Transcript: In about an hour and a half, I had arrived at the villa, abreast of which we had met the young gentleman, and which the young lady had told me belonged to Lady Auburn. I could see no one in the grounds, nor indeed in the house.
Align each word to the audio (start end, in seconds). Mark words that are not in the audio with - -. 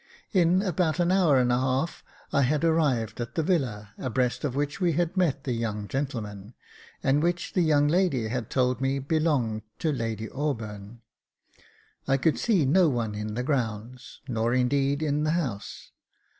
In 0.33 0.63
about 0.63 0.99
an 0.99 1.11
hour 1.11 1.37
and 1.37 1.51
a 1.51 1.59
half, 1.59 2.03
I 2.33 2.41
had 2.41 2.63
arrived 2.63 3.21
at 3.21 3.35
the 3.35 3.43
villa, 3.43 3.93
abreast 3.99 4.43
of 4.43 4.55
which 4.55 4.81
we 4.81 4.93
had 4.93 5.15
met 5.15 5.43
the 5.43 5.51
young 5.51 5.87
gentleman, 5.87 6.55
and 7.03 7.21
which 7.21 7.53
the 7.53 7.61
young 7.61 7.87
lady 7.87 8.27
had 8.27 8.49
told 8.49 8.81
me 8.81 8.97
belonged 8.97 9.61
to 9.77 9.91
Lady 9.91 10.27
Auburn. 10.31 11.01
I 12.07 12.17
could 12.17 12.39
see 12.39 12.65
no 12.65 12.89
one 12.89 13.13
in 13.13 13.35
the 13.35 13.43
grounds, 13.43 14.21
nor 14.27 14.55
indeed 14.55 15.03
in 15.03 15.23
the 15.23 15.33
house. 15.37 15.91